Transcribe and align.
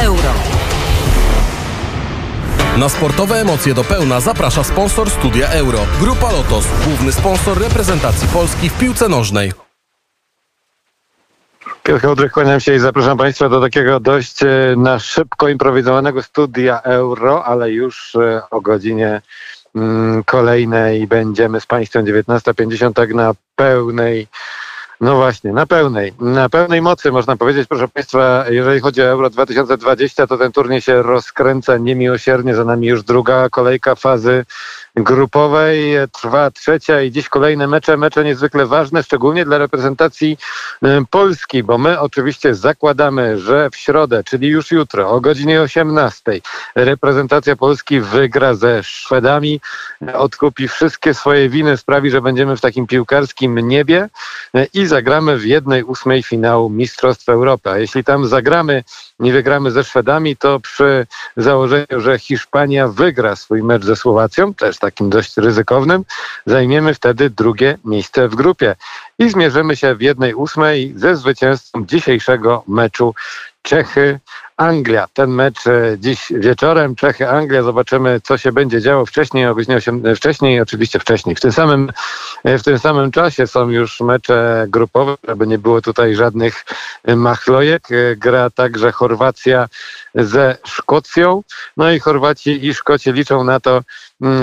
euro. 0.00 0.32
Na 2.78 2.88
sportowe 2.88 3.40
emocje 3.40 3.74
do 3.74 3.84
pełna 3.84 4.20
zaprasza 4.20 4.64
sponsor 4.64 5.10
Studia 5.10 5.48
Euro. 5.48 5.78
Grupa 6.00 6.32
Lotos, 6.32 6.64
główny 6.84 7.12
sponsor 7.12 7.58
reprezentacji 7.58 8.28
Polski 8.28 8.68
w 8.68 8.78
piłce 8.78 9.08
nożnej. 9.08 9.52
Piotr 11.82 12.06
Hołdrych, 12.06 12.32
kłaniam 12.32 12.60
się 12.60 12.74
i 12.74 12.78
zapraszam 12.78 13.18
Państwa 13.18 13.48
do 13.48 13.60
takiego 13.60 14.00
dość 14.00 14.42
e, 14.42 14.46
na 14.76 14.98
szybko 14.98 15.48
improwizowanego 15.48 16.22
studia 16.22 16.80
euro, 16.80 17.44
ale 17.44 17.70
już 17.70 18.14
e, 18.14 18.42
o 18.50 18.60
godzinie 18.60 19.22
mm, 19.74 20.24
kolejnej 20.24 21.06
będziemy 21.06 21.60
z 21.60 21.66
Państwem 21.66 22.04
19.50 22.04 22.92
tak 22.92 23.14
na 23.14 23.32
pełnej 23.56 24.28
no 25.00 25.16
właśnie, 25.16 25.52
na 25.52 25.66
pełnej, 25.66 26.12
na 26.20 26.48
pełnej 26.48 26.82
mocy 26.82 27.12
można 27.12 27.36
powiedzieć, 27.36 27.68
proszę 27.68 27.88
Państwa, 27.88 28.44
jeżeli 28.50 28.80
chodzi 28.80 29.02
o 29.02 29.04
Euro 29.04 29.30
2020, 29.30 30.26
to 30.26 30.38
ten 30.38 30.52
turniej 30.52 30.80
się 30.80 31.02
rozkręca 31.02 31.76
niemiłosiernie, 31.76 32.54
za 32.54 32.64
nami 32.64 32.86
już 32.86 33.02
druga 33.02 33.48
kolejka 33.48 33.94
fazy 33.94 34.44
grupowej. 35.02 35.94
Trwa 36.12 36.50
trzecia 36.50 37.02
i 37.02 37.10
dziś 37.10 37.28
kolejne 37.28 37.66
mecze, 37.66 37.96
mecze 37.96 38.24
niezwykle 38.24 38.66
ważne, 38.66 39.02
szczególnie 39.02 39.44
dla 39.44 39.58
reprezentacji 39.58 40.38
y, 40.84 40.88
Polski, 41.10 41.62
bo 41.62 41.78
my 41.78 42.00
oczywiście 42.00 42.54
zakładamy, 42.54 43.38
że 43.38 43.70
w 43.70 43.76
środę, 43.76 44.24
czyli 44.24 44.48
już 44.48 44.70
jutro 44.70 45.10
o 45.10 45.20
godzinie 45.20 45.62
18 45.62 46.40
reprezentacja 46.74 47.56
Polski 47.56 48.00
wygra 48.00 48.54
ze 48.54 48.82
Szwedami, 48.82 49.60
odkupi 50.14 50.68
wszystkie 50.68 51.14
swoje 51.14 51.48
winy, 51.48 51.76
sprawi, 51.76 52.10
że 52.10 52.22
będziemy 52.22 52.56
w 52.56 52.60
takim 52.60 52.86
piłkarskim 52.86 53.58
niebie 53.68 54.08
y, 54.56 54.66
i 54.74 54.86
zagramy 54.86 55.38
w 55.38 55.46
jednej 55.46 55.84
ósmej 55.84 56.22
finału 56.22 56.70
Mistrzostw 56.70 57.28
Europy. 57.28 57.70
A 57.70 57.78
jeśli 57.78 58.04
tam 58.04 58.26
zagramy, 58.26 58.84
nie 59.20 59.32
wygramy 59.32 59.70
ze 59.70 59.84
Szwedami, 59.84 60.36
to 60.36 60.60
przy 60.60 61.06
założeniu, 61.36 61.86
że 61.96 62.18
Hiszpania 62.18 62.88
wygra 62.88 63.36
swój 63.36 63.62
mecz 63.62 63.84
ze 63.84 63.96
Słowacją, 63.96 64.54
też 64.54 64.78
takim 64.78 65.10
dość 65.10 65.36
ryzykownym, 65.36 66.04
zajmiemy 66.46 66.94
wtedy 66.94 67.30
drugie 67.30 67.78
miejsce 67.84 68.28
w 68.28 68.34
grupie 68.34 68.76
i 69.18 69.30
zmierzymy 69.30 69.76
się 69.76 69.94
w 69.94 70.02
jednej 70.02 70.34
ósmej 70.34 70.92
ze 70.96 71.16
zwycięzcą 71.16 71.86
dzisiejszego 71.86 72.62
meczu 72.68 73.14
Czechy. 73.62 74.20
Anglia. 74.60 75.06
Ten 75.12 75.30
mecz 75.30 75.66
e, 75.66 75.96
dziś 75.98 76.32
wieczorem. 76.36 76.94
Czechy, 76.96 77.28
Anglia. 77.28 77.62
Zobaczymy, 77.62 78.20
co 78.24 78.38
się 78.38 78.52
będzie 78.52 78.80
działo 78.80 79.06
wcześniej, 79.06 79.46
o 79.46 79.54
godzinie 79.54 79.76
8, 79.76 80.06
e, 80.06 80.16
wcześniej, 80.16 80.60
oczywiście 80.60 80.98
wcześniej. 80.98 81.36
W 81.36 81.40
tym, 81.40 81.52
samym, 81.52 81.92
e, 82.44 82.58
w 82.58 82.62
tym 82.62 82.78
samym 82.78 83.10
czasie 83.10 83.46
są 83.46 83.68
już 83.68 84.00
mecze 84.00 84.66
grupowe, 84.68 85.14
żeby 85.28 85.46
nie 85.46 85.58
było 85.58 85.80
tutaj 85.80 86.14
żadnych 86.14 86.64
machlojek. 87.16 87.82
Gra 88.16 88.50
także 88.50 88.92
Chorwacja 88.92 89.68
ze 90.14 90.56
Szkocją. 90.64 91.42
No 91.76 91.90
i 91.90 92.00
Chorwaci 92.00 92.66
i 92.66 92.74
Szkoci 92.74 93.12
liczą 93.12 93.44
na 93.44 93.60
to, 93.60 93.82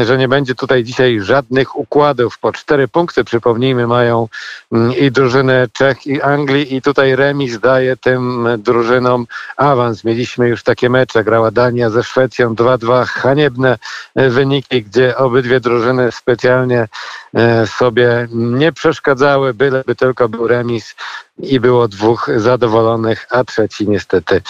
że 0.05 0.17
nie 0.17 0.27
będzie 0.27 0.55
tutaj 0.55 0.83
dzisiaj 0.83 1.21
żadnych 1.21 1.75
układów. 1.75 2.39
Po 2.39 2.51
cztery 2.53 2.87
punkty, 2.87 3.23
przypomnijmy, 3.23 3.87
mają 3.87 4.27
mm, 4.71 4.93
i 4.93 5.11
drużyny 5.11 5.67
Czech 5.73 6.07
i 6.07 6.21
Anglii 6.21 6.75
i 6.75 6.81
tutaj 6.81 7.15
remis 7.15 7.59
daje 7.59 7.97
tym 7.97 8.47
drużynom 8.57 9.27
awans. 9.57 10.03
Mieliśmy 10.03 10.49
już 10.49 10.63
takie 10.63 10.89
mecze, 10.89 11.23
grała 11.23 11.51
Dania 11.51 11.89
ze 11.89 12.03
Szwecją 12.03 12.55
2-2, 12.55 13.05
haniebne 13.05 13.77
e, 14.15 14.29
wyniki, 14.29 14.83
gdzie 14.83 15.17
obydwie 15.17 15.59
drużyny 15.59 16.11
specjalnie 16.11 16.87
e, 17.33 17.67
sobie 17.67 18.27
nie 18.31 18.71
przeszkadzały, 18.71 19.53
byleby 19.53 19.95
tylko 19.95 20.29
był 20.29 20.47
remis 20.47 20.95
i 21.39 21.59
było 21.59 21.87
dwóch 21.87 22.29
zadowolonych, 22.37 23.27
a 23.29 23.43
trzeci 23.43 23.89
niestety 23.89 24.41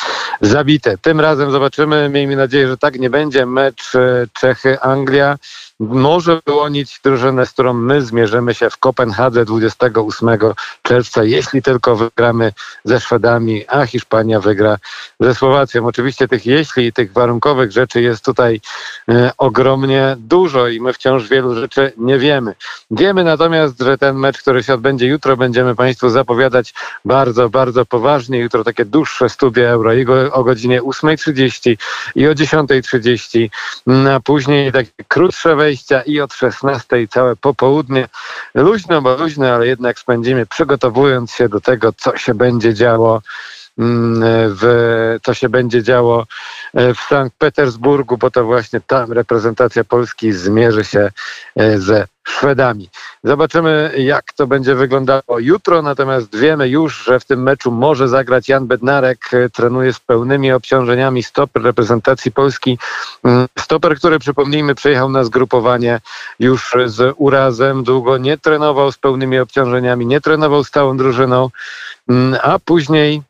zabite. 0.42 0.98
Tym 0.98 1.20
razem 1.20 1.52
zobaczymy, 1.52 2.10
miejmy 2.10 2.36
nadzieję, 2.36 2.68
że 2.68 2.78
tak 2.78 3.00
nie 3.00 3.10
będzie. 3.10 3.46
Mecz 3.46 3.96
e, 3.96 4.28
Czechy-Anglia 5.18 5.38
może 5.80 6.40
wyłonić 6.46 7.00
drużynę, 7.04 7.46
z 7.46 7.52
którą 7.52 7.74
my 7.74 8.02
zmierzymy 8.02 8.54
się 8.54 8.70
w 8.70 8.78
Kopenhadze 8.78 9.46
28 9.46 10.30
czerwca, 10.82 11.24
jeśli 11.24 11.62
tylko 11.62 11.96
wygramy 11.96 12.54
ze 12.84 13.00
Szwedami, 13.00 13.66
a 13.68 13.86
Hiszpania 13.86 14.40
wygra 14.40 14.78
ze 15.20 15.36
Słowacją. 15.36 15.86
Oczywiście 15.86 16.28
tych 16.28 16.46
jeśli 16.46 16.86
i 16.86 16.94
tych 16.94 17.14
warunkowych 17.14 17.72
rzeczy 17.72 18.02
jest 18.02 18.26
tutaj 18.26 18.62
e, 19.10 19.32
ogromnie 19.38 20.16
dużo 20.20 20.68
i 20.68 20.82
my 20.82 20.94
wciąż 20.94 21.28
wielu 21.28 21.56
rzeczy 21.56 21.94
nie 21.98 22.18
wiemy. 22.18 22.56
Wiemy 22.92 23.24
natomiast, 23.24 23.80
że 23.80 23.98
ten 23.98 24.16
mecz, 24.16 24.38
który 24.38 24.64
się 24.64 24.74
odbędzie 24.74 25.08
jutro, 25.08 25.38
będziemy 25.38 25.76
Państwu 25.76 26.10
zapowiadać 26.10 26.74
bardzo, 27.06 27.50
bardzo 27.50 27.86
poważnie. 27.86 28.40
Jutro 28.40 28.64
takie 28.64 28.86
dłuższe 28.86 29.30
studia 29.30 29.70
euro 29.70 29.94
i 29.94 30.06
go, 30.06 30.34
o 30.34 30.44
godzinie 30.44 30.82
8.30 30.82 31.78
i 32.16 32.28
o 32.28 32.32
10.30, 32.32 33.50
a 34.16 34.20
później 34.20 34.72
takie 34.72 34.92
krótsze 35.08 35.56
wejścia 35.68 36.02
i 36.02 36.22
od 36.22 36.32
16.00 36.32 37.08
całe 37.10 37.36
popołudnie. 37.36 38.08
Luźno, 38.54 39.02
bo 39.02 39.16
luźno, 39.16 39.48
ale 39.48 39.68
jednak 39.68 40.00
spędzimy 40.00 40.46
przygotowując 40.46 41.32
się 41.32 41.50
do 41.50 41.62
tego, 41.62 41.94
co 41.94 42.18
się 42.18 42.34
będzie 42.34 42.74
działo 42.74 43.22
w, 43.80 45.18
co 45.24 45.34
się 45.34 45.50
będzie 45.50 45.84
działo 45.84 46.26
e, 46.74 46.94
w 46.94 47.00
Sankt 47.00 47.38
Petersburgu, 47.38 48.18
bo 48.18 48.32
to 48.32 48.46
właśnie 48.46 48.82
tam 48.82 49.12
reprezentacja 49.12 49.84
Polski 49.84 50.32
zmierzy 50.32 50.86
się 50.86 51.10
e, 51.56 51.80
ze 51.80 52.08
Szwedami. 52.28 52.90
Zobaczymy, 53.24 53.94
jak 53.98 54.34
to 54.34 54.48
będzie 54.48 54.76
wyglądało 54.76 55.40
jutro, 55.40 55.82
natomiast 55.82 56.36
wiemy 56.36 56.70
już, 56.70 57.04
że 57.04 57.20
w 57.20 57.26
tym 57.26 57.44
meczu 57.44 57.72
może 57.72 58.08
zagrać 58.08 58.50
Jan 58.50 58.68
Bednarek, 58.68 59.20
trenuje 59.54 59.94
z 59.94 60.00
pełnymi 60.00 60.52
obciążeniami 60.52 61.24
stoper 61.24 61.64
reprezentacji 61.64 62.32
Polski. 62.32 62.78
Mm, 63.24 63.48
stoper, 63.60 63.96
który 63.98 64.20
przypomnijmy, 64.20 64.76
przejechał 64.76 65.10
na 65.10 65.24
zgrupowanie 65.24 66.00
już 66.40 66.76
z 66.86 67.14
urazem, 67.18 67.84
długo 67.84 68.18
nie 68.18 68.38
trenował 68.38 68.92
z 68.92 68.98
pełnymi 68.98 69.40
obciążeniami, 69.40 70.06
nie 70.06 70.22
trenował 70.22 70.64
z 70.64 70.72
całą 70.72 70.98
drużyną, 70.98 71.50
mm, 72.10 72.40
a 72.44 72.60
później 72.60 73.08
Mm, 73.18 73.24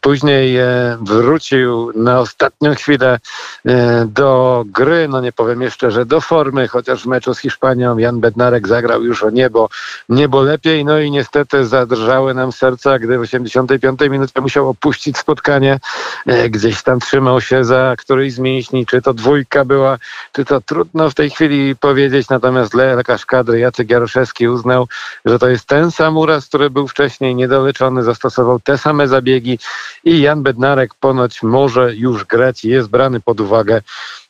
później 0.00 0.56
e, 0.56 0.98
wrócił 1.00 1.92
na 1.94 2.20
ostatnią 2.20 2.74
chwilę 2.74 3.18
e, 3.66 4.06
do 4.06 4.64
gry, 4.66 5.08
no 5.08 5.20
nie 5.20 5.32
powiem 5.32 5.62
jeszcze, 5.62 5.90
że 5.90 6.06
do 6.06 6.20
formy, 6.20 6.68
chociaż 6.68 7.02
w 7.02 7.06
meczu 7.06 7.34
z 7.34 7.38
Hiszpanią 7.38 7.98
Jan 7.98 8.20
Bednarek 8.20 8.68
zagrał 8.68 9.02
już 9.02 9.22
o 9.22 9.30
niebo, 9.30 9.68
niebo 10.08 10.42
lepiej, 10.42 10.84
no 10.84 10.98
i 10.98 11.10
niestety 11.10 11.66
zadrżały 11.66 12.34
nam 12.34 12.52
serca, 12.52 12.98
gdy 12.98 13.18
w 13.18 13.20
85 13.20 14.00
minucie 14.00 14.40
musiał 14.40 14.68
opuścić 14.68 15.18
spotkanie, 15.18 15.80
e, 16.26 16.50
gdzieś 16.50 16.82
tam 16.82 17.00
trzymał 17.00 17.40
się 17.40 17.64
za 17.64 17.94
któryś 17.98 18.32
z 18.32 18.38
mięśni, 18.38 18.86
czy 18.86 19.02
to 19.02 19.14
dwójka 19.14 19.64
była, 19.64 19.98
czy 20.32 20.44
to 20.44 20.60
trudno 20.60 21.10
w 21.10 21.14
tej 21.14 21.30
chwili 21.30 21.76
powiedzieć, 21.76 22.28
natomiast 22.28 22.74
lekarz 22.74 23.26
kadry 23.26 23.58
Jacek 23.58 23.90
Jaroszewski 23.90 24.48
uznał, 24.48 24.88
że 25.24 25.38
to 25.38 25.48
jest 25.48 25.66
ten 25.66 25.90
sam 25.90 26.16
uraz, 26.16 26.46
który 26.46 26.70
był 26.70 26.88
wcześniej 26.88 27.34
niedoleczony, 27.34 28.02
zastosował 28.02 28.60
te 28.60 28.78
same 28.78 29.08
zabiegi, 29.08 29.35
biegi 29.36 29.58
i 30.04 30.20
Jan 30.20 30.42
Bednarek 30.42 30.94
ponoć 30.94 31.42
może 31.42 31.94
już 31.94 32.24
grać 32.24 32.64
jest 32.64 32.88
brany 32.88 33.20
pod 33.20 33.40
uwagę 33.40 33.82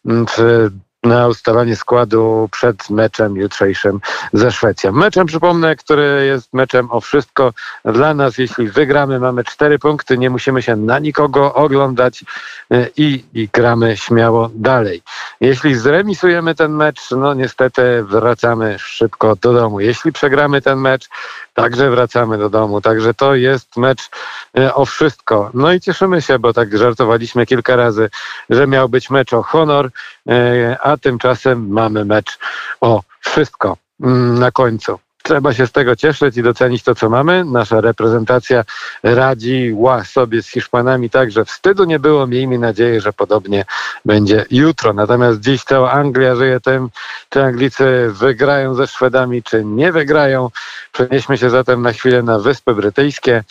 w 0.05 0.69
na 1.07 1.29
ustalanie 1.29 1.77
składu 1.77 2.49
przed 2.53 2.91
meczem 2.91 3.37
jutrzejszym 3.37 4.01
ze 4.33 4.53
Szwecją. 4.53 4.93
Meczem, 4.93 5.27
przypomnę, 5.27 5.77
który 5.77 6.27
jest 6.27 6.53
meczem 6.53 6.91
o 6.91 7.01
wszystko 7.01 7.53
dla 7.85 8.15
nas. 8.15 8.39
Jeśli 8.39 8.69
wygramy, 8.69 9.21
mamy 9.21 9.45
cztery 9.45 9.79
punkty, 9.79 10.19
nie 10.19 10.31
musimy 10.31 10.63
się 10.63 10.77
na 10.77 10.99
nikogo 10.99 11.55
oglądać 11.55 12.25
y, 12.73 12.91
i, 12.97 13.25
i 13.35 13.49
gramy 13.53 13.97
śmiało 13.97 14.51
dalej. 14.55 15.03
Jeśli 15.41 15.75
zremisujemy 15.75 16.55
ten 16.55 16.73
mecz, 16.73 17.11
no 17.11 17.35
niestety 17.35 18.03
wracamy 18.03 18.79
szybko 18.79 19.37
do 19.37 19.53
domu. 19.53 19.81
Jeśli 19.81 20.13
przegramy 20.13 20.63
ten 20.63 20.79
mecz, 20.79 21.09
także 21.55 21.91
wracamy 21.91 22.39
do 22.39 22.51
domu. 22.51 22.81
Także 22.81 23.15
to 23.15 23.35
jest 23.35 23.77
mecz 23.77 24.11
y, 24.59 24.75
o 24.75 24.85
wszystko. 24.85 25.51
No 25.55 25.73
i 25.73 25.81
cieszymy 25.81 26.23
się, 26.23 26.39
bo 26.39 26.53
tak 26.53 26.79
żartowaliśmy 26.79 27.47
kilka 27.47 27.77
razy, 27.77 28.11
że 28.51 28.67
miał 28.67 28.89
być 28.89 29.11
mecz 29.11 29.33
o 29.33 29.43
honor, 29.43 29.87
y, 29.87 30.77
tymczasem 30.99 31.69
mamy 31.69 32.05
mecz 32.05 32.39
o 32.81 33.03
wszystko 33.21 33.77
mm, 34.01 34.39
na 34.39 34.51
końcu. 34.51 34.99
Trzeba 35.27 35.55
się 35.55 35.67
z 35.67 35.73
tego 35.73 35.97
cieszyć 35.97 36.37
i 36.37 36.43
docenić 36.43 36.83
to, 36.83 36.95
co 36.95 37.11
mamy. 37.11 37.45
Nasza 37.45 37.81
reprezentacja 37.81 38.65
radziła 39.03 40.05
sobie 40.05 40.43
z 40.43 40.49
Hiszpanami 40.49 41.11
tak, 41.11 41.31
że 41.31 41.45
wstydu 41.45 41.85
nie 41.85 41.99
było. 41.99 42.27
Miejmy 42.27 42.59
nadzieję, 42.59 43.01
że 43.01 43.13
podobnie 43.13 43.65
będzie 44.05 44.45
jutro. 44.51 44.93
Natomiast 44.93 45.41
dziś 45.41 45.65
cała 45.65 45.93
Anglia 45.93 46.37
żyje 46.37 46.61
tym, 46.61 46.89
czy 47.29 47.43
Anglicy 47.43 48.09
wygrają 48.11 48.75
ze 48.75 48.87
Szwedami, 48.87 49.43
czy 49.43 49.65
nie 49.65 49.93
wygrają. 49.93 50.51
Przenieśmy 50.93 51.39
się 51.39 51.51
zatem 51.51 51.83
na 51.83 51.93
chwilę 51.93 52.23
na 52.23 52.39
Wyspy 52.39 52.75
Brytyjskie 52.75 53.45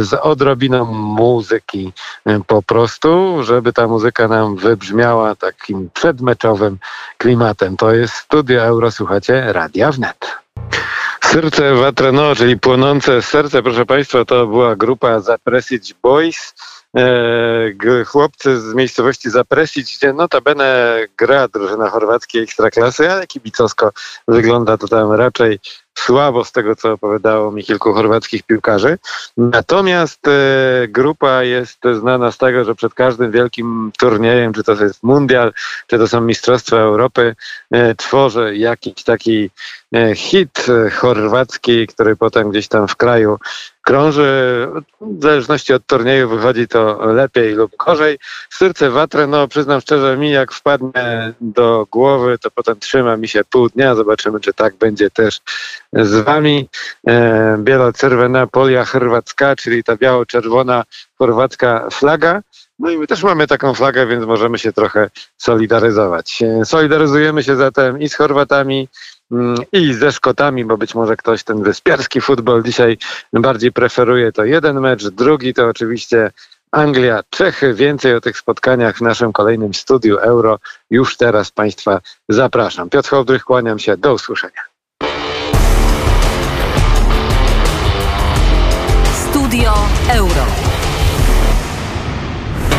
z 0.00 0.12
odrobiną 0.14 0.84
muzyki 0.94 1.92
po 2.46 2.62
prostu, 2.62 3.42
żeby 3.42 3.72
ta 3.72 3.86
muzyka 3.86 4.28
nam 4.28 4.56
wybrzmiała 4.56 5.34
takim 5.34 5.90
przedmeczowym 5.94 6.78
klimatem. 7.18 7.76
To 7.76 7.92
jest 7.92 8.14
Studio 8.14 8.62
Euro, 8.62 8.90
słuchacie, 8.90 9.52
Radia 9.52 9.92
Wnet. 9.92 10.43
Serce 11.34 11.74
Watrano, 11.74 12.34
czyli 12.34 12.58
płonące 12.58 13.22
serce, 13.22 13.62
proszę 13.62 13.86
Państwa, 13.86 14.24
to 14.24 14.46
była 14.46 14.76
grupa 14.76 15.20
Zapresić 15.20 15.94
Boys. 16.02 16.54
g- 17.74 18.04
chłopcy 18.04 18.60
z 18.60 18.74
miejscowości 18.74 19.30
Zapresić, 19.30 19.96
gdzie 19.96 20.12
notabene 20.12 20.98
gra 21.18 21.48
drużyna 21.48 21.90
chorwackiej 21.90 22.42
ekstraklasy, 22.42 23.10
ale 23.10 23.26
kibicowsko 23.26 23.92
wygląda 24.28 24.78
to 24.78 24.88
tam 24.88 25.12
raczej 25.12 25.58
słabo 25.98 26.44
z 26.44 26.52
tego, 26.52 26.76
co 26.76 26.92
opowiadało 26.92 27.52
mi 27.52 27.64
kilku 27.64 27.92
chorwackich 27.92 28.42
piłkarzy. 28.42 28.98
Natomiast 29.36 30.28
e, 30.28 30.88
grupa 30.88 31.42
jest 31.42 31.78
znana 32.00 32.32
z 32.32 32.38
tego, 32.38 32.64
że 32.64 32.74
przed 32.74 32.94
każdym 32.94 33.30
wielkim 33.30 33.92
turniejem, 33.98 34.52
czy 34.52 34.64
to 34.64 34.72
jest 34.72 35.02
mundial, 35.02 35.52
czy 35.86 35.98
to 35.98 36.08
są 36.08 36.20
Mistrzostwa 36.20 36.76
Europy, 36.76 37.36
e, 37.70 37.94
tworzy 37.94 38.56
jakiś 38.56 39.02
taki 39.04 39.50
e, 39.94 40.14
hit 40.14 40.66
chorwacki, 40.96 41.86
który 41.86 42.16
potem 42.16 42.50
gdzieś 42.50 42.68
tam 42.68 42.88
w 42.88 42.96
kraju 42.96 43.38
krąży. 43.84 44.68
W 45.00 45.22
zależności 45.22 45.72
od 45.72 45.86
turnieju 45.86 46.28
wychodzi 46.28 46.68
to 46.68 47.06
lepiej 47.06 47.54
lub 47.54 47.76
gorzej. 47.76 48.18
Serce 48.50 48.90
watrę, 48.90 49.26
no 49.26 49.48
przyznam 49.48 49.80
szczerze, 49.80 50.16
mi 50.16 50.30
jak 50.30 50.52
wpadnie 50.52 51.32
do 51.40 51.86
głowy, 51.90 52.38
to 52.38 52.50
potem 52.50 52.78
trzyma 52.80 53.16
mi 53.16 53.28
się 53.28 53.44
pół 53.50 53.68
dnia. 53.68 53.94
Zobaczymy, 53.94 54.40
czy 54.40 54.52
tak 54.52 54.76
będzie 54.76 55.10
też 55.10 55.40
z 55.92 56.24
wami. 56.24 56.68
E, 57.06 57.56
Bielo-czerwona 57.58 58.46
polia 58.46 58.84
chorwacka, 58.84 59.56
czyli 59.56 59.84
ta 59.84 59.96
biało-czerwona 59.96 60.84
chorwacka 61.18 61.88
flaga. 61.92 62.42
No 62.78 62.90
i 62.90 62.98
my 62.98 63.06
też 63.06 63.22
mamy 63.22 63.46
taką 63.46 63.74
flagę, 63.74 64.06
więc 64.06 64.24
możemy 64.24 64.58
się 64.58 64.72
trochę 64.72 65.10
solidaryzować. 65.36 66.42
E, 66.42 66.64
Solidaryzujemy 66.64 67.42
się 67.42 67.56
zatem 67.56 68.00
i 68.00 68.08
z 68.08 68.14
Chorwatami, 68.14 68.88
i 69.72 69.94
ze 69.94 70.12
Szkotami, 70.12 70.64
bo 70.64 70.78
być 70.78 70.94
może 70.94 71.16
ktoś 71.16 71.44
ten 71.44 71.62
wyspiarski 71.62 72.20
futbol 72.20 72.62
dzisiaj 72.62 72.98
bardziej 73.32 73.72
preferuje. 73.72 74.32
To 74.32 74.44
jeden 74.44 74.80
mecz, 74.80 75.08
drugi 75.08 75.54
to 75.54 75.66
oczywiście 75.68 76.30
Anglia, 76.70 77.20
Czechy. 77.30 77.74
Więcej 77.74 78.14
o 78.14 78.20
tych 78.20 78.38
spotkaniach 78.38 78.96
w 78.96 79.00
naszym 79.00 79.32
kolejnym 79.32 79.74
studiu 79.74 80.16
Euro. 80.16 80.58
Już 80.90 81.16
teraz 81.16 81.50
Państwa 81.50 82.00
zapraszam. 82.28 82.90
Piotr 82.90 83.10
Hołdrych, 83.10 83.44
kłaniam 83.44 83.78
się. 83.78 83.96
Do 83.96 84.14
usłyszenia. 84.14 84.62
Studio 89.30 89.72
Euro. 90.10 90.63